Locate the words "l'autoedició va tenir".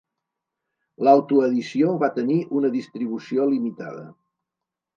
1.07-2.39